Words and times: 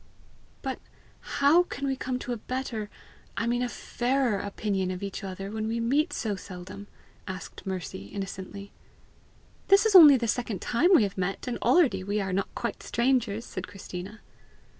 "But 0.63 0.79
how 1.39 1.61
can 1.61 1.85
we 1.85 1.95
come 1.95 2.17
to 2.17 2.33
a 2.33 2.37
better 2.37 2.89
I 3.37 3.45
mean 3.45 3.61
a 3.61 3.69
FAIRER 3.69 4.39
opinion 4.39 4.89
of 4.89 5.03
each 5.03 5.23
other, 5.23 5.51
when 5.51 5.67
we 5.67 5.79
meet 5.79 6.11
so 6.11 6.35
seldom?" 6.35 6.87
asked 7.27 7.67
Mercy 7.67 8.07
innocently. 8.07 8.71
"This 9.67 9.85
is 9.85 9.93
only 9.93 10.17
the 10.17 10.27
second 10.27 10.59
time 10.59 10.89
we 10.95 11.03
have 11.03 11.19
met, 11.19 11.47
and 11.47 11.59
already 11.59 12.03
we 12.03 12.19
are 12.19 12.33
not 12.33 12.49
quite 12.55 12.81
strangers!" 12.81 13.45
said 13.45 13.67
Christina. 13.67 14.21